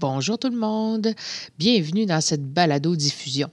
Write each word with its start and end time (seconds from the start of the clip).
Bonjour 0.00 0.38
tout 0.38 0.48
le 0.48 0.56
monde, 0.56 1.12
bienvenue 1.58 2.06
dans 2.06 2.20
cette 2.20 2.52
balado-diffusion. 2.52 3.50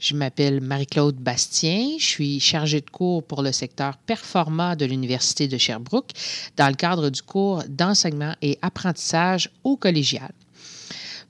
Je 0.00 0.16
m'appelle 0.16 0.60
Marie-Claude 0.60 1.14
Bastien, 1.14 1.90
je 2.00 2.04
suis 2.04 2.40
chargée 2.40 2.80
de 2.80 2.90
cours 2.90 3.22
pour 3.22 3.42
le 3.42 3.52
secteur 3.52 3.96
Performa 3.98 4.74
de 4.74 4.84
l'Université 4.84 5.46
de 5.46 5.56
Sherbrooke 5.56 6.10
dans 6.56 6.66
le 6.66 6.74
cadre 6.74 7.10
du 7.10 7.22
cours 7.22 7.62
d'enseignement 7.68 8.34
et 8.42 8.58
apprentissage 8.60 9.50
au 9.62 9.76
collégial. 9.76 10.32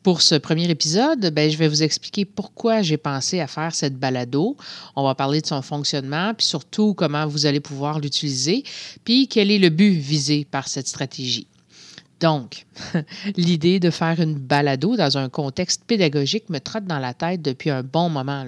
Pour 0.03 0.23
ce 0.23 0.37
premier 0.37 0.71
épisode, 0.71 1.30
ben, 1.35 1.51
je 1.51 1.59
vais 1.59 1.69
vous 1.69 1.83
expliquer 1.83 2.25
pourquoi 2.25 2.80
j'ai 2.80 2.96
pensé 2.96 3.41
à 3.41 3.49
faire 3.49 3.75
cette 3.75 3.99
balado. 3.99 4.57
On 4.96 5.05
va 5.05 5.15
parler 5.15 5.43
de 5.43 5.46
son 5.46 5.61
fonctionnement, 5.61 6.33
puis 6.33 6.46
surtout 6.46 6.95
comment 6.95 7.27
vous 7.27 7.45
allez 7.45 7.61
pouvoir 7.61 7.99
l'utiliser, 7.99 8.65
puis 9.05 9.29
quel 9.29 9.51
est 9.51 9.59
le 9.59 9.69
but 9.69 9.93
visé 9.93 10.46
par 10.51 10.69
cette 10.69 10.89
stratégie. 10.89 11.46
Donc, 12.21 12.66
l'idée 13.37 13.79
de 13.79 13.91
faire 13.91 14.21
une 14.21 14.35
balado 14.35 14.96
dans 14.96 15.18
un 15.18 15.29
contexte 15.29 15.85
pédagogique 15.85 16.49
me 16.50 16.58
trotte 16.58 16.85
dans 16.85 16.99
la 16.99 17.14
tête 17.14 17.43
depuis 17.43 17.71
un 17.71 17.82
bon 17.82 18.08
moment. 18.08 18.44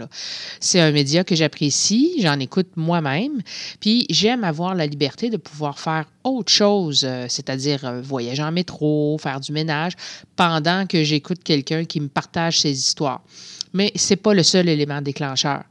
C'est 0.58 0.80
un 0.80 0.90
média 0.90 1.24
que 1.24 1.34
j'apprécie, 1.34 2.16
j'en 2.20 2.38
écoute 2.40 2.68
moi-même, 2.76 3.42
puis 3.80 4.06
j'aime 4.10 4.44
avoir 4.44 4.74
la 4.74 4.86
liberté 4.86 5.30
de 5.30 5.36
pouvoir 5.36 5.78
faire 5.78 6.06
autre 6.24 6.52
chose, 6.52 7.04
euh, 7.04 7.26
c'est-à-dire 7.28 7.84
euh, 7.84 8.00
voyager 8.00 8.42
en 8.42 8.52
métro, 8.52 9.18
faire 9.18 9.40
du 9.40 9.52
ménage, 9.52 9.92
pendant 10.36 10.86
que 10.86 11.02
j'écoute 11.02 11.42
quelqu'un 11.42 11.84
qui 11.84 12.00
me 12.00 12.08
partage 12.08 12.60
ses 12.60 12.72
histoires 12.72 13.22
mais 13.72 13.92
ce 13.94 14.12
n'est 14.12 14.16
pas 14.16 14.34
le 14.34 14.42
seul 14.42 14.68
élément 14.68 15.00
déclencheur. 15.00 15.62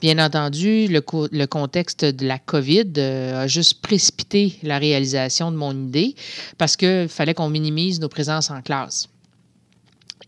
Bien 0.00 0.18
entendu, 0.24 0.86
le, 0.88 1.46
contexte 1.46 2.04
de 2.04 2.26
la 2.26 2.38
COVID 2.38 2.92
euh, 2.98 3.42
a 3.42 3.46
juste 3.46 3.80
précipité 3.80 4.58
la 4.62 4.78
réalisation 4.78 5.50
de 5.50 5.56
mon 5.56 5.72
idée 5.72 6.14
parce 6.56 6.76
qu'il 6.76 7.08
fallait 7.08 7.34
qu'on 7.34 7.48
minimise 7.48 8.00
nos 8.00 8.08
présences 8.08 8.50
en 8.50 8.62
classe. 8.62 9.08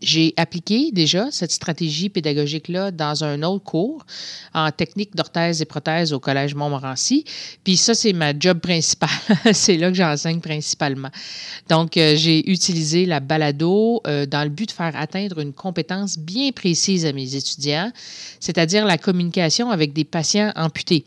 J'ai 0.01 0.33
appliqué 0.35 0.91
déjà 0.91 1.29
cette 1.31 1.51
stratégie 1.51 2.09
pédagogique-là 2.09 2.91
dans 2.91 3.23
un 3.23 3.43
autre 3.43 3.63
cours 3.63 4.05
en 4.53 4.71
technique 4.71 5.15
d'orthèse 5.15 5.61
et 5.61 5.65
prothèse 5.65 6.11
au 6.11 6.19
Collège 6.19 6.55
Montmorency. 6.55 7.23
Puis 7.63 7.77
ça, 7.77 7.93
c'est 7.93 8.13
ma 8.13 8.37
job 8.37 8.59
principale. 8.59 9.09
c'est 9.53 9.77
là 9.77 9.89
que 9.89 9.95
j'enseigne 9.95 10.39
principalement. 10.39 11.09
Donc, 11.69 11.97
euh, 11.97 12.15
j'ai 12.15 12.49
utilisé 12.51 13.05
la 13.05 13.19
balado 13.19 14.01
euh, 14.07 14.25
dans 14.25 14.43
le 14.43 14.49
but 14.49 14.69
de 14.69 14.73
faire 14.73 14.95
atteindre 14.95 15.39
une 15.39 15.53
compétence 15.53 16.17
bien 16.17 16.51
précise 16.51 17.05
à 17.05 17.13
mes 17.13 17.35
étudiants, 17.35 17.91
c'est-à-dire 18.39 18.85
la 18.85 18.97
communication 18.97 19.69
avec 19.69 19.93
des 19.93 20.03
patients 20.03 20.51
amputés. 20.55 21.05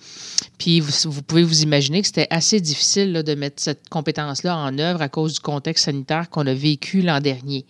Puis 0.64 0.80
vous, 0.80 1.20
pouvez 1.20 1.42
vous 1.42 1.62
imaginer 1.62 2.00
que 2.00 2.06
c'était 2.06 2.26
assez 2.30 2.58
difficile 2.58 3.12
de 3.12 3.34
mettre 3.34 3.62
cette 3.62 3.90
compétence-là 3.90 4.56
en 4.56 4.78
œuvre 4.78 5.02
à 5.02 5.10
cause 5.10 5.34
du 5.34 5.40
contexte 5.40 5.84
sanitaire 5.84 6.30
qu'on 6.30 6.46
a 6.46 6.54
vécu 6.54 7.02
l'an 7.02 7.20
dernier. 7.20 7.66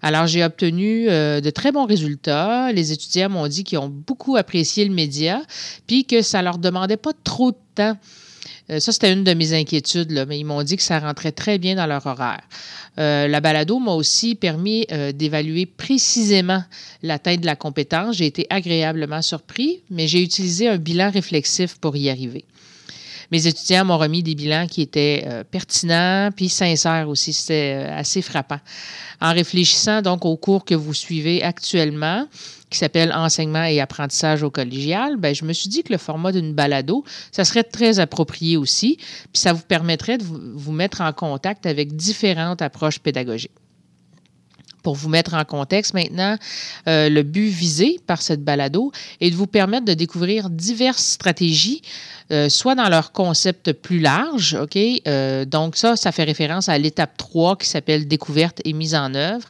Alors, 0.00 0.26
j'ai 0.26 0.42
obtenu 0.42 1.10
euh, 1.10 1.42
de 1.42 1.50
très 1.50 1.70
bons 1.70 1.84
résultats. 1.84 2.72
Les 2.72 2.92
étudiants 2.92 3.28
m'ont 3.28 3.46
dit 3.46 3.62
qu'ils 3.62 3.76
ont 3.76 3.90
beaucoup 3.90 4.36
apprécié 4.36 4.86
le 4.86 4.94
média, 4.94 5.42
puis 5.86 6.06
que 6.06 6.22
ça 6.22 6.40
leur 6.40 6.56
demandait 6.56 6.96
pas 6.96 7.12
trop 7.24 7.50
de 7.50 7.58
temps. 7.74 7.98
Euh, 8.70 8.80
ça, 8.80 8.92
c'était 8.92 9.12
une 9.12 9.24
de 9.24 9.34
mes 9.34 9.52
inquiétudes, 9.52 10.24
mais 10.28 10.38
ils 10.38 10.44
m'ont 10.44 10.62
dit 10.62 10.76
que 10.76 10.82
ça 10.82 10.98
rentrait 10.98 11.32
très 11.32 11.58
bien 11.58 11.74
dans 11.74 11.86
leur 11.86 12.06
horaire. 12.06 12.42
Euh, 12.98 13.28
la 13.28 13.40
balado 13.40 13.78
m'a 13.78 13.92
aussi 13.92 14.34
permis 14.34 14.86
d'évaluer 15.14 15.66
précisément 15.66 16.62
l'atteinte 17.02 17.40
de 17.40 17.46
la 17.46 17.56
compétence. 17.56 18.16
J'ai 18.16 18.26
été 18.26 18.46
agréablement 18.50 19.22
surpris, 19.22 19.82
mais 19.90 20.06
j'ai 20.06 20.22
utilisé 20.22 20.68
un 20.68 20.78
bilan 20.78 21.10
réflexif 21.10 21.76
pour 21.78 21.96
y 21.96 22.08
arriver 22.08 22.44
mes 23.30 23.46
étudiants 23.46 23.84
m'ont 23.84 23.98
remis 23.98 24.22
des 24.22 24.36
bilans 24.36 24.66
qui 24.66 24.82
étaient 24.82 25.24
euh, 25.26 25.44
pertinents 25.44 26.30
puis 26.34 26.48
sincères 26.48 27.08
aussi. 27.08 27.32
C'était 27.32 27.74
euh, 27.76 27.98
assez 27.98 28.22
frappant. 28.22 28.60
En 29.20 29.32
réfléchissant 29.32 30.02
donc 30.02 30.24
au 30.24 30.36
cours 30.36 30.64
que 30.64 30.74
vous 30.74 30.94
suivez 30.94 31.42
actuellement, 31.42 32.28
qui 32.74 32.80
s'appelle 32.80 33.12
Enseignement 33.12 33.64
et 33.64 33.80
apprentissage 33.80 34.42
au 34.42 34.50
collégial, 34.50 35.16
ben, 35.16 35.34
je 35.34 35.44
me 35.44 35.52
suis 35.52 35.68
dit 35.68 35.82
que 35.82 35.92
le 35.92 35.98
format 35.98 36.32
d'une 36.32 36.52
balado, 36.52 37.04
ça 37.30 37.44
serait 37.44 37.62
très 37.62 38.00
approprié 38.00 38.56
aussi, 38.56 38.96
puis 38.96 39.40
ça 39.40 39.52
vous 39.52 39.62
permettrait 39.62 40.18
de 40.18 40.24
vous 40.24 40.72
mettre 40.72 41.00
en 41.00 41.12
contact 41.12 41.66
avec 41.66 41.94
différentes 41.94 42.62
approches 42.62 42.98
pédagogiques 42.98 43.52
pour 44.84 44.94
vous 44.94 45.08
mettre 45.08 45.34
en 45.34 45.44
contexte 45.44 45.94
maintenant, 45.94 46.36
euh, 46.86 47.08
le 47.08 47.22
but 47.24 47.48
visé 47.48 47.98
par 48.06 48.22
cette 48.22 48.44
balado 48.44 48.92
est 49.20 49.30
de 49.30 49.34
vous 49.34 49.48
permettre 49.48 49.86
de 49.86 49.94
découvrir 49.94 50.50
diverses 50.50 51.04
stratégies, 51.04 51.80
euh, 52.30 52.48
soit 52.50 52.74
dans 52.74 52.88
leur 52.90 53.10
concept 53.12 53.72
plus 53.72 53.98
large, 53.98 54.54
OK? 54.60 54.76
Euh, 54.76 55.46
donc 55.46 55.76
ça, 55.76 55.96
ça 55.96 56.12
fait 56.12 56.24
référence 56.24 56.68
à 56.68 56.76
l'étape 56.76 57.16
3 57.16 57.56
qui 57.56 57.66
s'appelle 57.66 58.06
découverte 58.06 58.60
et 58.64 58.74
mise 58.74 58.94
en 58.94 59.14
œuvre. 59.14 59.48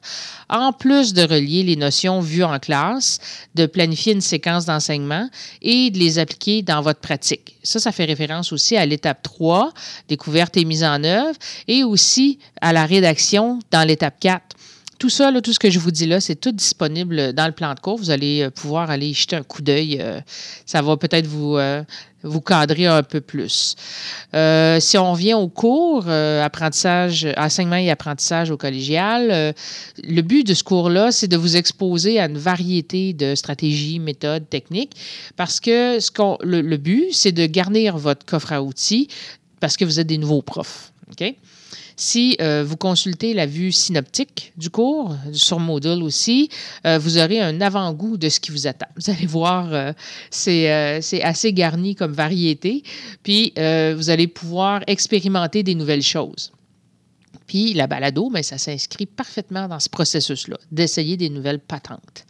En 0.49 0.73
plus 0.73 1.15
de 1.15 1.23
relier 1.23 1.65
les 1.65 1.77
notions 1.77 2.21
vues 2.21 2.45
en 2.45 2.61
classe, 2.61 3.19
de 3.57 3.67
planifier 3.67 4.13
une 4.13 4.21
séquence 4.21 4.67
d'enseignement 4.67 5.29
et 5.63 5.91
de 5.91 5.99
les 5.99 6.21
appliquer 6.21 6.63
dans 6.63 6.81
votre 6.81 7.01
pratique. 7.01 7.57
Ça, 7.65 7.81
ça 7.81 7.91
fait 7.91 8.05
référence 8.05 8.53
aussi 8.53 8.77
à 8.77 8.87
l'étape 8.87 9.23
3, 9.25 9.73
découverte 10.09 10.57
et 10.57 10.65
mise 10.65 10.85
en 10.85 11.03
œuvre, 11.03 11.37
et 11.67 11.83
aussi 11.83 12.39
à 12.61 12.73
la 12.73 12.87
rédaction 12.87 13.59
dans 13.73 13.83
l'étape 13.83 14.21
4 14.21 14.55
tout 14.99 15.11
ça, 15.11 15.33
tout 15.43 15.53
ce 15.53 15.59
que 15.59 15.71
je 15.71 15.79
vous 15.79 15.91
dis 15.91 16.07
là, 16.07 16.21
c'est 16.21 16.37
tout 16.37 16.53
disponible 16.53 17.33
dans 17.33 17.47
le 17.47 17.53
plan 17.53 17.75
de 17.75 17.81
cours. 17.81 17.97
Vous 17.97 18.11
allez 18.11 18.43
euh, 18.43 18.51
pouvoir 18.51 18.91
aller 18.91 19.09
y 19.09 19.15
jeter 19.15 19.37
un 19.37 19.43
coup 19.43 19.63
d'œil. 19.63 19.99
Euh, 20.01 20.21
ça 20.67 20.83
va 20.83 20.97
peut-être 20.97 21.27
vous, 21.27 21.57
euh, 21.57 21.83
vous 22.23 22.41
cadrer 22.41 22.87
un 22.87 23.03
peu 23.03 23.21
plus. 23.21 23.77
si 24.33 24.99
on 24.99 25.13
revient 25.13 25.35
au 25.35 25.49
cours, 25.49 26.09
apprentissage, 26.09 27.29
enseignement 27.37 27.77
et 27.77 27.91
apprentissage 27.91 28.51
au 28.51 28.57
collégial, 28.57 29.55
le 30.03 30.23
but 30.23 30.47
de 30.47 30.55
ce 30.55 30.65
cours-là, 30.65 31.13
c'est 31.13 31.29
de 31.29 31.37
vous 31.37 31.57
exposer 31.57 32.19
à 32.19 32.27
une 32.27 32.39
variété 32.39 33.13
de 33.13 33.35
stratégies, 33.35 33.99
méthodes, 33.99 34.49
techniques, 34.49 34.97
parce 35.37 35.61
que 35.61 36.01
ce 36.01 36.11
qu'on, 36.11 36.39
le 36.43 36.77
but, 36.79 37.09
c'est 37.13 37.33
de 37.33 37.45
garnir 37.45 37.99
votre 37.99 38.25
coffre 38.25 38.53
à 38.53 38.63
outils 38.63 39.09
parce 39.61 39.77
que 39.77 39.85
vous 39.85 40.01
êtes 40.01 40.07
des 40.07 40.19
nouveaux 40.19 40.43
profs. 40.43 40.94
OK? 41.11 41.35
Si 41.97 42.37
euh, 42.41 42.65
vous 42.67 42.77
consultez 42.77 43.35
la 43.35 43.47
vue 43.47 43.71
synoptique 43.71 44.53
du 44.57 44.69
cours, 44.69 45.17
sur 45.33 45.61
Moodle 45.61 46.03
aussi, 46.03 46.49
euh, 46.87 46.99
vous 46.99 47.19
aurez 47.19 47.41
un 47.41 47.61
avant-goût 47.61 48.17
de 48.17 48.29
ce 48.29 48.41
qui 48.41 48.51
vous 48.51 48.67
attend. 48.67 48.87
Vous 48.97 49.11
allez 49.11 49.27
voir, 49.27 49.73
euh, 49.73 49.93
c'est 50.31 51.23
assez 51.23 51.53
garni 51.53 51.95
comme 51.95 52.13
variété, 52.13 52.83
puis 53.23 53.53
vous 53.57 54.11
allez 54.11 54.27
pouvoir 54.27 54.83
expérimenter 54.87 55.63
des 55.63 55.75
nouvelles 55.75 56.03
choses. 56.03 56.53
Puis 57.47 57.75
la 57.75 57.87
balado, 57.87 58.31
mais 58.31 58.41
ben, 58.41 58.43
ça 58.43 58.59
s'inscrit 58.59 59.07
parfaitement 59.07 59.69
dans 59.69 59.79
ce 59.79 59.89
processus-là, 59.89 60.57
d'essayer 60.73 61.17
des 61.17 61.29
nouvelles 61.29 61.61
patentes. 61.61 62.25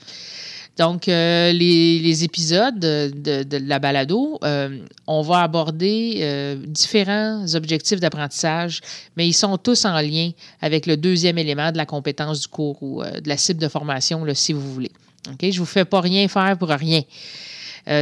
Donc, 0.77 1.07
euh, 1.09 1.53
les, 1.53 2.25
épisodes 2.25 2.79
de, 2.79 3.59
la 3.59 3.79
balado, 3.79 4.39
euh, 4.43 4.81
on 5.07 5.23
va 5.23 5.43
aborder 5.43 6.19
euh, 6.21 6.57
différents 6.67 7.45
objectifs 7.55 8.01
d'apprentissage, 8.01 8.81
mais 9.17 9.27
ils 9.29 9.35
sont 9.35 9.57
tous 9.57 9.85
en 9.85 10.01
lien 10.01 10.31
avec 10.61 10.87
le 10.87 10.97
deuxième 10.97 11.39
élément 11.39 11.71
de 11.71 11.77
la 11.77 11.87
compétence 11.87 12.41
du 12.41 12.49
cours 12.49 12.83
ou 12.83 13.03
de 13.03 13.29
la 13.29 13.37
cible 13.37 13.61
de 13.61 13.69
formation, 13.69 14.25
si 14.35 14.53
vous 14.53 14.73
voulez. 14.73 14.91
Ok, 15.29 15.39
Je 15.43 15.47
ne 15.47 15.59
vous 15.59 15.65
fais 15.65 15.85
pas 15.85 16.01
rien 16.01 16.27
faire 16.27 16.59
pour 16.59 16.69
rien. 16.69 17.03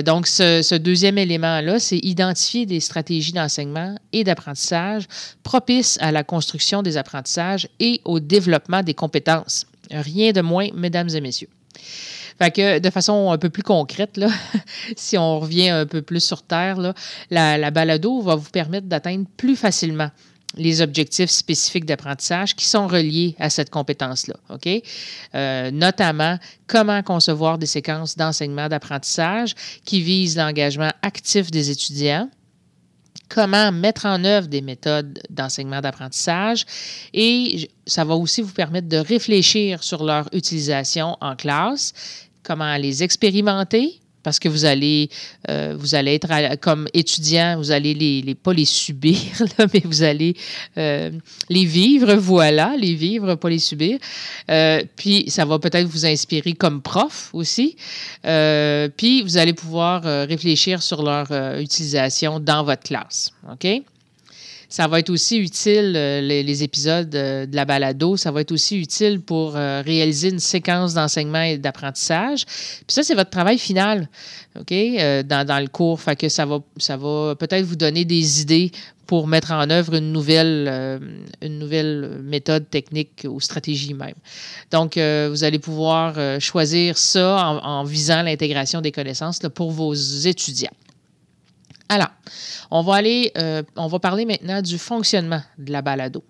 donc, 0.05 0.27
ce, 0.27 0.63
ce 0.63 0.75
deuxième 0.75 1.19
élément-là, 1.19 1.79
c'est 1.79 1.99
identifier 1.99 2.65
des 2.65 2.81
stratégies 2.81 3.33
d'enseignement 3.33 3.97
et 4.15 4.25
d'apprentissage 4.25 5.05
propices 5.43 5.99
à 6.01 6.11
la 6.11 6.25
construction 6.25 6.83
des 6.83 6.97
apprentissages 6.97 7.69
et 7.81 8.01
au 8.07 8.19
développement 8.19 8.83
des 8.83 8.95
compétences. 8.95 9.67
Rien 9.91 10.33
de 10.33 10.41
moins, 10.41 10.69
mesdames 10.75 11.11
et 11.11 11.21
messieurs. 11.21 11.49
De 12.51 12.91
façon 12.91 13.31
un 13.31 13.39
peu 13.39 13.51
plus 13.51 13.63
concrète, 13.63 14.17
là, 14.17 14.29
si 14.97 15.17
on 15.17 15.41
revient 15.41 15.71
un 15.71 15.87
peu 15.87 16.03
plus 16.03 16.21
sur 16.21 16.43
Terre, 16.43 16.79
là, 16.79 16.95
la, 17.31 17.71
balado 17.71 18.21
va 18.21 18.35
vous 18.35 18.51
permettre 18.51 18.87
d'atteindre 18.87 19.27
plus 19.37 19.57
facilement 19.57 20.11
les 20.57 20.83
objectifs 20.83 21.31
spécifiques 21.31 21.87
d'apprentissage 21.87 22.55
qui 22.55 22.67
sont 22.67 22.87
reliés 22.87 23.35
à 23.39 23.49
cette 23.49 23.71
compétence-là. 23.71 24.35
OK? 24.51 24.69
Euh, 25.35 25.71
notamment, 25.71 26.39
comment 26.67 27.03
concevoir 27.03 27.59
des 27.59 27.67
séquences 27.67 28.17
d'enseignement 28.17 28.69
d'apprentissage 28.69 29.55
qui 29.85 30.03
visent 30.03 30.37
l'engagement 30.37 30.91
actif 31.03 31.51
des 31.51 31.71
étudiants, 31.71 32.29
comment 33.29 33.73
mettre 33.73 34.05
en 34.05 34.25
œuvre 34.25 34.47
des 34.47 34.61
méthodes 34.61 35.21
d'enseignement 35.31 35.81
d'apprentissage 35.81 36.67
et 37.15 37.71
ça 37.87 38.05
va 38.05 38.15
aussi 38.15 38.43
vous 38.43 38.53
permettre 38.53 38.89
de 38.89 38.99
réfléchir 38.99 39.83
sur 39.83 40.05
leur 40.05 40.29
utilisation 40.33 41.17
en 41.21 41.35
classe, 41.35 41.95
comment 42.43 42.77
les 42.77 43.03
expérimenter, 43.03 44.01
parce 44.23 44.39
que 44.39 44.49
vous 44.49 44.65
allez, 44.65 45.09
euh, 45.51 45.75
vous 45.79 45.95
allez 45.95 46.15
être 46.15 46.57
comme 46.61 46.89
étudiant, 46.95 47.57
vous 47.57 47.71
allez 47.71 47.95
les, 47.95 48.35
pas 48.35 48.53
les 48.53 48.65
subir, 48.65 49.19
mais 49.73 49.83
vous 49.85 50.03
allez 50.03 50.35
euh, 50.79 51.11
les 51.49 51.65
vivre, 51.65 52.15
voilà, 52.15 52.75
les 52.79 52.95
vivre, 52.95 53.35
pas 53.35 53.51
les 53.51 53.59
subir. 53.59 53.99
Euh, 54.51 54.83
puis 54.97 55.25
ça 55.29 55.45
va 55.45 55.59
peut-être 55.59 55.87
vous 55.87 56.07
inspirer 56.07 56.53
comme 56.53 56.83
prof 56.83 57.31
aussi. 57.33 57.77
puis 58.23 59.23
vous 59.23 59.37
allez 59.37 59.53
pouvoir 59.53 60.03
réfléchir 60.03 60.83
sur 60.83 61.03
leur 61.03 61.31
utilisation 61.59 62.41
dans 62.41 62.65
votre 62.65 62.83
classe. 62.83 63.33
OK? 63.51 63.83
Ça 64.73 64.87
va 64.87 65.01
être 65.01 65.11
aussi 65.11 65.37
utile, 65.37 65.93
euh, 65.97 66.23
les, 66.23 66.63
épisodes 66.63 67.15
euh, 67.15 67.45
de 67.45 67.55
la 67.55 67.67
balado, 67.67 68.17
ça 68.17 68.31
va 68.31 68.41
être 68.41 68.53
aussi 68.53 68.79
utile 68.79 69.21
pour 69.21 69.55
euh, 69.55 69.83
réaliser 69.85 70.31
une 70.31 70.39
séquence 70.39 70.95
d'enseignement 70.95 71.43
et 71.43 71.59
d'apprentissage. 71.59 72.47
Puis 72.47 72.87
ça, 72.89 73.03
c'est 73.03 73.15
votre 73.15 73.29
travail 73.29 73.59
final, 73.59 74.09
OK, 74.59 74.73
dans, 74.73 75.47
dans, 75.47 75.61
le 75.61 75.69
cours. 75.69 76.01
Fait 76.01 76.27
ça 76.31 76.47
va, 76.47 76.61
ça 76.79 76.97
va 76.97 77.35
peut-être 77.39 77.67
vous 77.67 77.77
donner 77.77 78.07
des 78.07 78.41
idées 78.41 78.73
pour 79.07 79.27
mettre 79.27 79.53
en 79.53 79.69
œuvre 79.69 79.97
une 79.97 80.11
nouvelle, 80.11 81.21
une 81.43 81.59
nouvelle 81.59 82.23
méthode 82.25 82.71
technique 82.71 83.27
ou 83.29 83.41
stratégie 83.41 83.93
même. 83.93 84.15
Donc, 84.71 84.95
vous 84.97 85.45
allez 85.45 85.59
pouvoir 85.59 86.41
choisir 86.41 86.97
ça 86.97 87.61
en, 87.63 87.85
visant 87.85 88.23
l'intégration 88.23 88.81
des 88.81 88.93
connaissances 88.93 89.41
pour 89.55 89.71
vos 89.71 89.93
étudiants. 89.93 90.73
Alors, 91.89 92.11
on 92.71 92.83
va 92.83 92.95
aller, 92.95 93.33
euh, 93.37 93.63
on 93.77 93.87
va 93.87 93.99
parler 93.99 94.25
maintenant 94.25 94.63
du 94.63 94.79
fonctionnement 94.79 95.43
de 95.59 95.73
la 95.73 95.83
balado. 95.83 96.25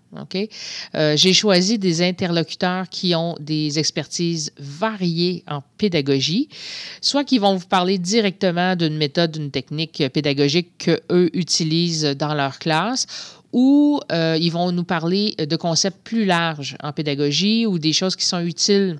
Euh, 0.94 1.16
j'ai 1.16 1.32
choisi 1.32 1.78
des 1.78 2.02
interlocuteurs 2.02 2.88
qui 2.88 3.14
ont 3.14 3.36
des 3.40 3.78
expertises 3.78 4.52
variées 4.58 5.44
en 5.48 5.62
pédagogie, 5.78 6.48
soit 7.00 7.24
qui 7.24 7.38
vont 7.38 7.54
vous 7.56 7.66
parler 7.66 7.98
directement 7.98 8.76
d'une 8.76 8.96
méthode, 8.96 9.30
d'une 9.30 9.50
technique 9.50 10.02
pédagogique 10.12 10.78
qu'eux 10.78 11.30
utilisent 11.32 12.16
dans 12.18 12.34
leur 12.34 12.58
classe, 12.58 13.06
ou 13.52 14.00
euh, 14.10 14.36
ils 14.40 14.50
vont 14.50 14.72
nous 14.72 14.84
parler 14.84 15.34
de 15.38 15.56
concepts 15.56 15.98
plus 16.04 16.24
larges 16.24 16.76
en 16.82 16.92
pédagogie 16.92 17.66
ou 17.66 17.78
des 17.78 17.92
choses 17.92 18.16
qui 18.16 18.24
sont 18.24 18.40
utiles 18.40 18.98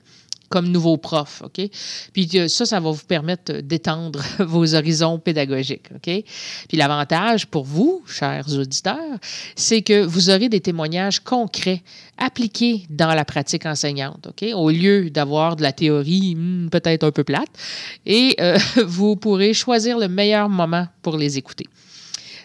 comme 0.52 0.68
nouveau 0.68 0.98
prof, 0.98 1.42
OK? 1.46 1.66
Puis 2.12 2.28
euh, 2.34 2.46
ça, 2.46 2.66
ça 2.66 2.78
va 2.78 2.90
vous 2.90 3.06
permettre 3.08 3.62
d'étendre 3.62 4.22
vos 4.38 4.74
horizons 4.74 5.18
pédagogiques, 5.18 5.86
OK? 5.94 6.24
Puis 6.68 6.76
l'avantage 6.76 7.46
pour 7.46 7.64
vous, 7.64 8.02
chers 8.06 8.46
auditeurs, 8.52 9.18
c'est 9.56 9.80
que 9.80 10.04
vous 10.04 10.28
aurez 10.28 10.50
des 10.50 10.60
témoignages 10.60 11.20
concrets 11.20 11.82
appliqués 12.18 12.84
dans 12.90 13.14
la 13.14 13.24
pratique 13.24 13.64
enseignante, 13.64 14.28
OK? 14.28 14.44
Au 14.54 14.68
lieu 14.68 15.08
d'avoir 15.08 15.56
de 15.56 15.62
la 15.62 15.72
théorie 15.72 16.34
hmm, 16.36 16.68
peut-être 16.68 17.04
un 17.04 17.12
peu 17.12 17.24
plate, 17.24 17.48
et 18.04 18.36
euh, 18.38 18.58
vous 18.86 19.16
pourrez 19.16 19.54
choisir 19.54 19.96
le 19.96 20.08
meilleur 20.08 20.50
moment 20.50 20.86
pour 21.00 21.16
les 21.16 21.38
écouter 21.38 21.66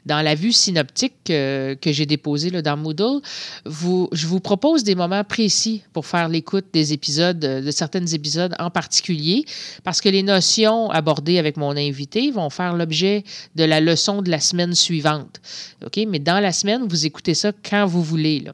dans 0.08 0.22
la 0.22 0.34
vue 0.34 0.54
synoptique 0.54 1.14
que 1.26 1.78
j'ai 1.86 2.06
déposée 2.06 2.50
dans 2.50 2.78
Moodle, 2.78 3.22
je 3.66 4.28
vous 4.28 4.40
propose 4.40 4.84
des 4.84 4.96
moments 4.96 5.24
précis 5.24 5.84
pour 5.94 6.06
faire 6.06 6.30
l'écoute 6.30 6.66
des 6.74 6.94
épisodes, 6.94 7.40
de 7.40 7.72
certains 7.72 8.06
épisodes 8.08 8.56
en 8.58 8.70
particulier, 8.70 9.46
parce 9.84 10.02
que 10.02 10.10
les 10.10 10.24
notions 10.24 10.90
abordées 10.90 11.38
avec 11.38 11.58
mon 11.58 11.76
invité 11.76 12.32
vont 12.32 12.50
faire 12.50 12.74
l'objet 12.74 13.24
de 13.56 13.64
la 13.66 13.80
leçon 13.80 14.22
de 14.22 14.32
la 14.32 14.40
semaine 14.40 14.74
suivante. 14.74 15.42
OK? 15.86 16.00
Mais 16.08 16.20
dans 16.20 16.40
la 16.40 16.52
semaine, 16.52 16.88
vous 16.88 17.06
écoutez 17.06 17.34
ça 17.34 17.52
quand 17.70 17.86
vous 17.86 18.02
voulez. 18.02 18.46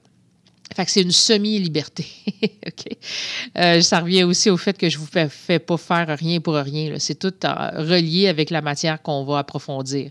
Fait 0.76 0.86
que 0.86 0.92
c'est 0.92 1.02
une 1.02 1.12
semi-liberté. 1.12 2.06
Euh, 3.58 3.82
ça 3.82 4.00
revient 4.00 4.24
aussi 4.24 4.50
au 4.50 4.58
fait 4.58 4.78
que 4.78 4.90
je 4.90 4.98
ne 4.98 5.02
vous 5.02 5.30
fais, 5.30 5.60
pas 5.60 5.78
faire 5.78 6.18
rien 6.18 6.40
pour 6.40 6.56
rien. 6.56 6.96
C'est 6.98 7.20
tout 7.20 7.34
euh, 7.44 7.70
relié 7.76 8.28
avec 8.28 8.50
la 8.50 8.62
matière 8.62 9.02
qu'on 9.02 9.24
va 9.26 9.40
approfondir. 9.40 10.10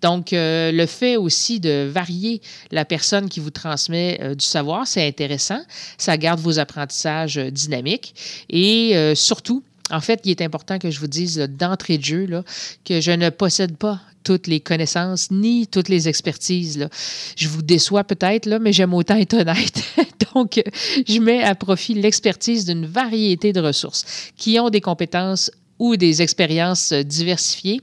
Donc, 0.00 0.32
euh, 0.32 0.72
le 0.72 0.86
fait 0.86 1.16
aussi 1.16 1.60
de 1.60 1.90
varier 1.92 2.40
la 2.70 2.84
personne 2.84 3.28
qui 3.28 3.40
vous 3.40 3.50
transmet 3.50 4.34
du 4.36 4.44
savoir, 4.44 4.86
c'est 4.86 5.06
intéressant. 5.06 5.60
Ça 5.98 6.16
garde 6.16 6.40
vos 6.40 6.58
apprentissages 6.58 7.36
dynamiques 7.36 8.14
et 8.48 9.14
surtout, 9.14 9.62
en 9.90 10.00
fait, 10.00 10.20
il 10.24 10.30
est 10.30 10.40
important 10.40 10.78
que 10.78 10.90
je 10.90 10.98
vous 10.98 11.08
dise 11.08 11.38
d'entrée 11.38 11.98
de 11.98 12.04
jeu 12.04 12.26
là, 12.26 12.42
que 12.84 13.00
je 13.00 13.10
ne 13.10 13.28
possède 13.28 13.76
pas 13.76 14.00
toutes 14.22 14.46
les 14.46 14.60
connaissances 14.60 15.30
ni 15.30 15.66
toutes 15.66 15.88
les 15.88 16.08
expertises. 16.08 16.78
Là. 16.78 16.88
Je 17.36 17.48
vous 17.48 17.62
déçois 17.62 18.04
peut-être, 18.04 18.46
là, 18.46 18.58
mais 18.58 18.72
j'aime 18.72 18.94
autant 18.94 19.16
être 19.16 19.34
honnête. 19.34 19.82
Donc, 20.34 20.62
je 21.06 21.18
mets 21.18 21.42
à 21.42 21.54
profit 21.54 21.94
l'expertise 21.94 22.64
d'une 22.64 22.86
variété 22.86 23.52
de 23.52 23.60
ressources 23.60 24.04
qui 24.36 24.58
ont 24.58 24.70
des 24.70 24.80
compétences 24.80 25.50
ou 25.78 25.96
des 25.96 26.22
expériences 26.22 26.92
diversifiées. 26.92 27.80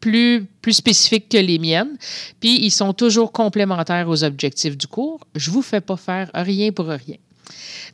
Plus, 0.00 0.46
plus 0.62 0.74
spécifiques 0.74 1.28
que 1.28 1.38
les 1.38 1.58
miennes, 1.58 1.98
puis 2.38 2.64
ils 2.64 2.70
sont 2.70 2.92
toujours 2.92 3.32
complémentaires 3.32 4.08
aux 4.08 4.22
objectifs 4.22 4.78
du 4.78 4.86
cours. 4.86 5.18
Je 5.34 5.50
ne 5.50 5.54
vous 5.54 5.62
fais 5.62 5.80
pas 5.80 5.96
faire 5.96 6.30
rien 6.34 6.70
pour 6.70 6.86
rien. 6.86 7.16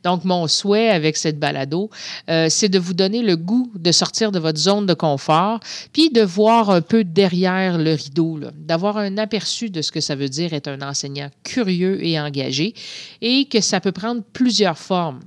Donc, 0.02 0.24
mon 0.24 0.46
souhait 0.46 0.90
avec 0.90 1.16
cette 1.16 1.38
balado, 1.38 1.90
euh, 2.28 2.48
c'est 2.50 2.68
de 2.68 2.78
vous 2.78 2.94
donner 2.94 3.22
le 3.22 3.36
goût 3.36 3.70
de 3.74 3.92
sortir 3.92 4.32
de 4.32 4.38
votre 4.38 4.58
zone 4.58 4.86
de 4.86 4.94
confort, 4.94 5.60
puis 5.92 6.10
de 6.10 6.22
voir 6.22 6.70
un 6.70 6.80
peu 6.80 7.04
derrière 7.04 7.78
le 7.78 7.94
rideau, 7.94 8.40
d'avoir 8.56 8.98
un 8.98 9.16
aperçu 9.18 9.70
de 9.70 9.82
ce 9.82 9.92
que 9.92 10.00
ça 10.00 10.14
veut 10.14 10.28
dire 10.28 10.52
être 10.52 10.68
un 10.68 10.82
enseignant 10.82 11.30
curieux 11.42 12.04
et 12.04 12.20
engagé, 12.20 12.74
et 13.20 13.46
que 13.46 13.60
ça 13.60 13.80
peut 13.80 13.92
prendre 13.92 14.22
plusieurs 14.32 14.78
formes. 14.78 15.20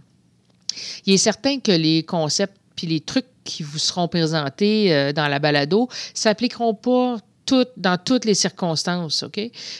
Il 1.05 1.13
est 1.13 1.17
certain 1.17 1.59
que 1.59 1.71
les 1.71 2.03
concepts 2.03 2.55
puis 2.77 2.87
les 2.87 3.01
trucs 3.01 3.25
qui 3.43 3.63
vous 3.63 3.79
seront 3.79 4.07
présentés 4.07 4.93
euh, 4.93 5.11
dans 5.11 5.27
la 5.27 5.39
balado 5.39 5.89
s'appliqueront 6.13 6.75
pas 6.75 7.17
dans 7.77 7.97
toutes 7.97 8.25
les 8.25 8.33
circonstances, 8.33 9.23
OK? 9.23 9.39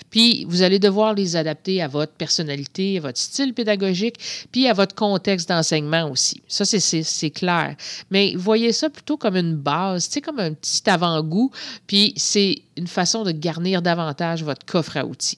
Puis, 0.10 0.46
vous 0.50 0.62
allez 0.62 0.80
devoir 0.80 1.14
les 1.14 1.36
adapter 1.36 1.82
à 1.82 1.88
votre 1.88 2.14
personnalité, 2.14 2.98
à 2.98 3.02
votre 3.02 3.18
style 3.18 3.54
pédagogique, 3.54 4.48
puis 4.52 4.68
à 4.68 4.74
votre 4.74 4.96
contexte 4.96 5.50
d'enseignement 5.50 6.10
aussi. 6.10 6.42
Ça, 6.48 6.66
c'est 6.66 7.32
clair. 7.32 7.76
Mais 8.12 8.34
voyez 8.36 8.72
ça 8.72 8.90
plutôt 8.90 9.18
comme 9.18 9.36
une 9.36 9.56
base, 9.56 10.06
sais, 10.10 10.22
comme 10.22 10.40
un 10.40 10.54
petit 10.54 10.90
avant-goût, 10.90 11.52
puis 11.86 12.14
c'est 12.16 12.62
une 12.76 12.88
façon 12.88 13.24
de 13.24 13.32
garnir 13.32 13.82
davantage 13.82 14.44
votre 14.44 14.66
coffre 14.66 14.98
à 14.98 15.06
outils. 15.06 15.38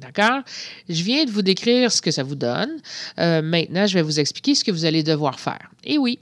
D'accord? 0.00 0.40
Je 0.88 1.02
viens 1.02 1.24
de 1.24 1.30
vous 1.30 1.42
décrire 1.42 1.92
ce 1.92 2.02
que 2.02 2.10
ça 2.10 2.22
vous 2.22 2.34
donne. 2.34 2.70
Euh, 3.18 3.42
maintenant, 3.42 3.86
je 3.86 3.94
vais 3.94 4.02
vous 4.02 4.20
expliquer 4.20 4.54
ce 4.54 4.64
que 4.64 4.70
vous 4.70 4.84
allez 4.84 5.02
devoir 5.02 5.40
faire. 5.40 5.70
Et 5.84 5.98
oui, 5.98 6.18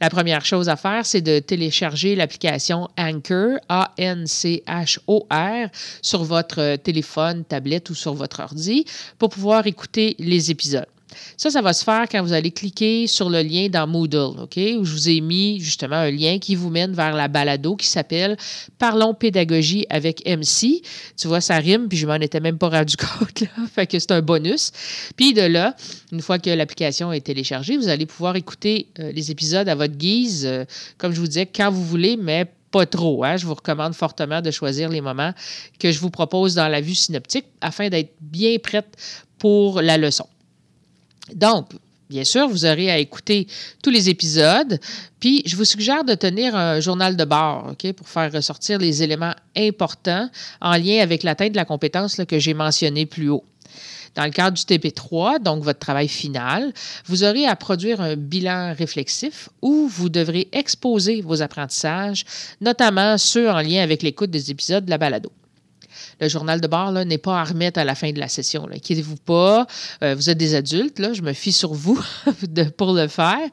la 0.00 0.10
première 0.10 0.44
chose 0.44 0.68
à 0.68 0.76
faire, 0.76 1.04
c'est 1.04 1.20
de 1.20 1.38
télécharger 1.38 2.14
l'application 2.14 2.88
Anchor, 2.96 3.58
A-N-C-H-O-R, 3.68 5.68
sur 6.02 6.24
votre 6.24 6.76
téléphone, 6.76 7.44
tablette 7.44 7.90
ou 7.90 7.94
sur 7.94 8.14
votre 8.14 8.40
ordi 8.40 8.84
pour 9.18 9.30
pouvoir 9.30 9.66
écouter 9.66 10.16
les 10.18 10.50
épisodes. 10.50 10.86
Ça, 11.36 11.50
ça 11.50 11.62
va 11.62 11.72
se 11.72 11.84
faire 11.84 12.06
quand 12.10 12.22
vous 12.22 12.32
allez 12.32 12.50
cliquer 12.50 13.06
sur 13.06 13.30
le 13.30 13.42
lien 13.42 13.68
dans 13.68 13.86
Moodle, 13.86 14.40
OK? 14.40 14.56
Où 14.56 14.84
je 14.84 14.92
vous 14.92 15.08
ai 15.08 15.20
mis 15.20 15.60
justement 15.60 15.96
un 15.96 16.10
lien 16.10 16.38
qui 16.38 16.54
vous 16.54 16.70
mène 16.70 16.92
vers 16.92 17.14
la 17.14 17.28
balado 17.28 17.76
qui 17.76 17.86
s'appelle 17.86 18.36
Parlons 18.78 19.14
pédagogie 19.14 19.86
avec 19.90 20.26
MC. 20.26 20.82
Tu 21.16 21.28
vois, 21.28 21.40
ça 21.40 21.56
rime, 21.56 21.88
puis 21.88 21.98
je 21.98 22.06
m'en 22.06 22.14
étais 22.14 22.40
même 22.40 22.58
pas 22.58 22.68
rendu 22.68 22.96
compte, 23.18 23.40
là. 23.40 23.48
Fait 23.74 23.86
que 23.86 23.98
c'est 23.98 24.12
un 24.12 24.22
bonus. 24.22 24.72
Puis 25.16 25.34
de 25.34 25.42
là, 25.42 25.74
une 26.12 26.22
fois 26.22 26.38
que 26.38 26.50
l'application 26.50 27.12
est 27.12 27.20
téléchargée, 27.20 27.76
vous 27.76 27.88
allez 27.88 28.06
pouvoir 28.06 28.36
écouter 28.36 28.88
euh, 28.98 29.12
les 29.12 29.30
épisodes 29.30 29.68
à 29.68 29.74
votre 29.74 29.96
guise, 29.96 30.46
euh, 30.46 30.64
comme 30.98 31.12
je 31.12 31.20
vous 31.20 31.26
disais, 31.26 31.46
quand 31.46 31.70
vous 31.70 31.84
voulez, 31.84 32.16
mais 32.16 32.46
pas 32.70 32.86
trop. 32.86 33.24
Hein? 33.24 33.36
Je 33.36 33.46
vous 33.46 33.54
recommande 33.54 33.94
fortement 33.94 34.40
de 34.40 34.50
choisir 34.50 34.88
les 34.88 35.00
moments 35.00 35.32
que 35.78 35.90
je 35.90 35.98
vous 35.98 36.10
propose 36.10 36.54
dans 36.54 36.68
la 36.68 36.80
vue 36.80 36.94
synoptique 36.94 37.46
afin 37.60 37.88
d'être 37.88 38.12
bien 38.20 38.56
prête 38.58 38.96
pour 39.38 39.80
la 39.82 39.98
leçon. 39.98 40.26
Donc, 41.34 41.70
Bien 42.10 42.24
sûr, 42.24 42.48
vous 42.48 42.64
aurez 42.64 42.90
à 42.90 42.98
écouter 42.98 43.46
tous 43.84 43.90
les 43.90 44.10
épisodes. 44.10 44.80
Puis, 45.20 45.44
je 45.46 45.54
vous 45.54 45.64
suggère 45.64 46.02
de 46.02 46.14
tenir 46.14 46.56
un 46.56 46.80
journal 46.80 47.16
de 47.16 47.24
bord 47.24 47.68
OK, 47.70 47.92
pour 47.92 48.08
faire 48.08 48.32
ressortir 48.32 48.80
les 48.80 49.04
éléments 49.04 49.34
importants 49.56 50.28
en 50.60 50.72
lien 50.72 51.00
avec 51.00 51.22
l'atteinte 51.22 51.52
de 51.52 51.56
la 51.56 51.64
compétence 51.64 52.20
que 52.28 52.40
j'ai 52.40 52.52
mentionnée 52.52 53.06
plus 53.06 53.28
haut. 53.28 53.44
Dans 54.16 54.24
le 54.24 54.32
cadre 54.32 54.56
du 54.56 54.64
TP3, 54.64 55.40
donc 55.40 55.62
votre 55.62 55.78
travail 55.78 56.08
final, 56.08 56.72
vous 57.06 57.22
aurez 57.22 57.46
à 57.46 57.54
produire 57.54 58.00
un 58.00 58.16
bilan 58.16 58.74
réflexif 58.76 59.48
où 59.62 59.86
vous 59.86 60.08
devrez 60.08 60.48
exposer 60.50 61.20
vos 61.20 61.42
apprentissages, 61.42 62.24
notamment 62.60 63.18
ceux 63.18 63.48
en 63.48 63.60
lien 63.60 63.84
avec 63.84 64.02
l'écoute 64.02 64.30
des 64.30 64.50
épisodes 64.50 64.84
de 64.84 64.90
la 64.90 64.98
balado 64.98 65.30
le 66.20 66.28
journal 66.28 66.60
de 66.60 66.66
bord 66.66 66.92
n'est 66.92 67.18
pas 67.18 67.40
à 67.40 67.44
remettre 67.44 67.78
à 67.80 67.84
la 67.84 67.94
fin 67.94 68.12
de 68.12 68.18
la 68.18 68.28
session. 68.28 68.68
Inquiétez-vous 68.70 69.16
pas. 69.16 69.66
Euh, 70.02 70.14
vous 70.14 70.30
êtes 70.30 70.38
des 70.38 70.54
adultes, 70.54 70.98
là, 70.98 71.12
je 71.12 71.22
me 71.22 71.32
fie 71.32 71.52
sur 71.52 71.72
vous 71.72 72.00
pour 72.76 72.92
le 72.92 73.08
faire. 73.08 73.48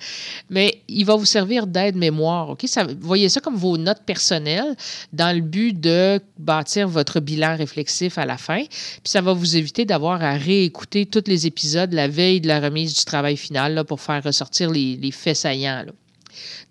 Mais 0.49 0.81
il 0.87 1.05
va 1.05 1.15
vous 1.15 1.25
servir 1.25 1.67
d'aide-mémoire. 1.67 2.49
OK? 2.49 2.63
Ça, 2.65 2.85
voyez 2.99 3.29
ça 3.29 3.39
comme 3.39 3.55
vos 3.55 3.77
notes 3.77 4.03
personnelles 4.05 4.75
dans 5.13 5.35
le 5.35 5.41
but 5.41 5.79
de 5.79 6.19
bâtir 6.37 6.87
votre 6.87 7.19
bilan 7.19 7.55
réflexif 7.55 8.17
à 8.17 8.25
la 8.25 8.37
fin. 8.37 8.63
Puis 8.65 9.01
ça 9.05 9.21
va 9.21 9.33
vous 9.33 9.55
éviter 9.55 9.85
d'avoir 9.85 10.21
à 10.21 10.33
réécouter 10.33 11.05
tous 11.05 11.23
les 11.27 11.47
épisodes 11.47 11.93
la 11.93 12.07
veille 12.07 12.41
de 12.41 12.47
la 12.47 12.59
remise 12.59 12.93
du 12.93 13.05
travail 13.05 13.37
final 13.37 13.73
là, 13.73 13.83
pour 13.83 14.01
faire 14.01 14.23
ressortir 14.23 14.69
les, 14.71 14.97
les 14.97 15.11
faits 15.11 15.37
saillants. 15.37 15.83
Là. 15.85 15.91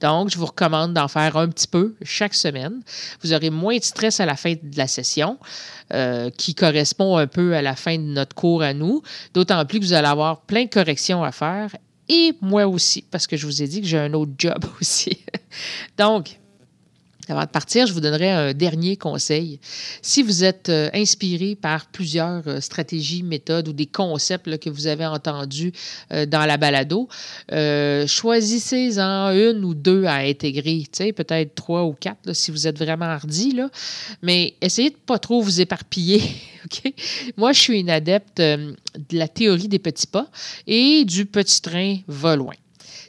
Donc, 0.00 0.30
je 0.30 0.38
vous 0.38 0.46
recommande 0.46 0.94
d'en 0.94 1.08
faire 1.08 1.36
un 1.36 1.48
petit 1.48 1.66
peu 1.66 1.94
chaque 2.02 2.34
semaine. 2.34 2.82
Vous 3.22 3.32
aurez 3.32 3.50
moins 3.50 3.76
de 3.76 3.84
stress 3.84 4.20
à 4.20 4.26
la 4.26 4.36
fin 4.36 4.52
de 4.52 4.76
la 4.76 4.86
session, 4.86 5.38
euh, 5.92 6.30
qui 6.30 6.54
correspond 6.54 7.16
un 7.16 7.26
peu 7.26 7.54
à 7.54 7.62
la 7.62 7.76
fin 7.76 7.96
de 7.96 8.02
notre 8.02 8.34
cours 8.34 8.62
à 8.62 8.74
nous, 8.74 9.02
d'autant 9.34 9.64
plus 9.64 9.80
que 9.80 9.84
vous 9.84 9.92
allez 9.92 10.08
avoir 10.08 10.42
plein 10.42 10.64
de 10.64 10.70
corrections 10.70 11.24
à 11.24 11.32
faire 11.32 11.70
et 12.08 12.34
moi 12.40 12.66
aussi, 12.66 13.04
parce 13.10 13.26
que 13.26 13.36
je 13.36 13.46
vous 13.46 13.62
ai 13.62 13.66
dit 13.66 13.80
que 13.80 13.86
j'ai 13.86 13.98
un 13.98 14.12
autre 14.14 14.32
job 14.38 14.64
aussi. 14.80 15.18
Donc, 15.96 16.38
Avant 17.28 17.42
de 17.42 17.48
partir, 17.48 17.86
je 17.86 17.92
vous 17.92 18.00
donnerai 18.00 18.30
un 18.30 18.52
dernier 18.52 18.96
conseil. 18.96 19.58
Si 20.00 20.22
vous 20.22 20.44
êtes 20.44 20.68
euh, 20.68 20.88
inspiré 20.94 21.56
par 21.56 21.86
plusieurs 21.86 22.42
euh, 22.46 22.60
stratégies, 22.60 23.24
méthodes 23.24 23.68
ou 23.68 23.72
des 23.72 23.86
concepts 23.86 24.58
que 24.58 24.70
vous 24.70 24.86
avez 24.86 25.06
entendus 25.06 25.72
euh, 26.12 26.24
dans 26.24 26.46
la 26.46 26.56
balado, 26.56 27.08
choisissez-en 27.48 29.30
une 29.30 29.64
ou 29.64 29.74
deux 29.74 30.04
à 30.04 30.16
intégrer, 30.16 30.84
peut-être 31.16 31.54
trois 31.54 31.84
ou 31.84 31.92
quatre 31.92 32.32
si 32.32 32.50
vous 32.50 32.66
êtes 32.66 32.78
vraiment 32.78 33.06
hardi, 33.06 33.52
là. 33.52 33.70
mais 34.22 34.54
essayez 34.60 34.90
de 34.90 34.94
ne 34.94 35.00
pas 35.00 35.18
trop 35.18 35.40
vous 35.40 35.60
éparpiller. 35.60 36.22
Moi, 37.36 37.52
je 37.52 37.60
suis 37.60 37.80
une 37.80 37.90
adepte 37.90 38.38
de 38.38 38.76
la 39.12 39.28
théorie 39.28 39.68
des 39.68 39.78
petits 39.78 40.06
pas 40.06 40.28
et 40.66 41.04
du 41.04 41.26
petit 41.26 41.60
train 41.60 41.98
va 42.06 42.36
loin. 42.36 42.54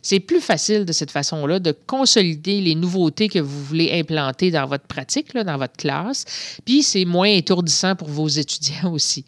C'est 0.02 0.20
plus 0.20 0.42
facile 0.42 0.86
de 0.86 0.92
cette 0.92 1.12
façon-là 1.12 1.60
de 1.60 1.76
consolider 1.86 2.62
les 2.62 2.76
nouveautés 2.76 3.30
que 3.30 3.40
vous 3.40 3.64
voulez 3.64 3.92
implanter 3.94 4.52
dans 4.52 4.66
votre 4.66 4.86
pratique, 4.86 5.34
dans 5.36 5.58
votre 5.58 5.76
classe. 5.76 6.26
Puis 6.66 6.84
c'est 6.84 7.06
moins 7.06 7.30
étourdissant 7.30 7.96
pour 7.96 8.08
vos 8.08 8.28
étudiants 8.28 8.92
aussi. 8.92 9.26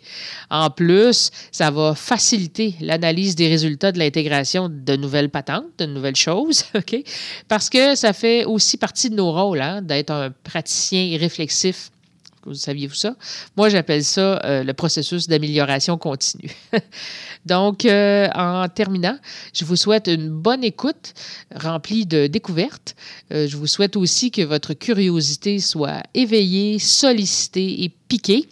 En 0.49 0.69
plus, 0.69 1.31
ça 1.51 1.71
va 1.71 1.95
faciliter 1.95 2.75
l'analyse 2.81 3.35
des 3.35 3.47
résultats 3.47 3.91
de 3.91 3.99
l'intégration 3.99 4.69
de 4.69 4.95
nouvelles 4.95 5.29
patentes, 5.29 5.65
de 5.77 5.85
nouvelles 5.85 6.15
choses, 6.15 6.65
OK? 6.75 7.03
Parce 7.47 7.69
que 7.69 7.95
ça 7.95 8.13
fait 8.13 8.45
aussi 8.45 8.77
partie 8.77 9.09
de 9.09 9.15
nos 9.15 9.31
rôles, 9.31 9.61
hein, 9.61 9.81
d'être 9.81 10.11
un 10.11 10.31
praticien 10.43 11.17
réflexif 11.17 11.91
saviez-vous 12.53 12.95
ça? 12.95 13.15
Moi, 13.57 13.69
j'appelle 13.69 14.03
ça 14.03 14.39
euh, 14.43 14.63
le 14.63 14.73
processus 14.73 15.27
d'amélioration 15.27 15.97
continue. 15.97 16.51
Donc, 17.45 17.85
euh, 17.85 18.27
en 18.35 18.67
terminant, 18.67 19.17
je 19.53 19.65
vous 19.65 19.75
souhaite 19.75 20.07
une 20.07 20.29
bonne 20.29 20.63
écoute 20.63 21.13
remplie 21.55 22.05
de 22.05 22.27
découvertes. 22.27 22.95
Euh, 23.31 23.47
je 23.47 23.57
vous 23.57 23.67
souhaite 23.67 23.95
aussi 23.95 24.31
que 24.31 24.41
votre 24.41 24.73
curiosité 24.73 25.59
soit 25.59 26.03
éveillée, 26.13 26.79
sollicitée 26.79 27.83
et 27.83 27.89
piquée, 28.07 28.47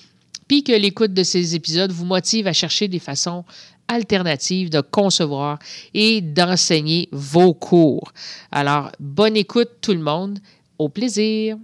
puis 0.48 0.64
que 0.64 0.72
l'écoute 0.72 1.14
de 1.14 1.24
ces 1.24 1.56
épisodes 1.56 1.92
vous 1.92 2.06
motive 2.06 2.48
à 2.48 2.54
chercher 2.54 2.88
des 2.88 3.00
façons 3.00 3.44
alternatives 3.88 4.70
de 4.70 4.82
concevoir 4.82 5.60
et 5.94 6.22
d'enseigner 6.22 7.10
vos 7.12 7.54
cours. 7.54 8.12
Alors, 8.52 8.92
bonne 9.00 9.38
écoute 9.38 9.70
tout 9.82 9.94
le 9.94 10.00
monde. 10.00 10.40
Au 10.78 10.90
plaisir. 10.90 11.58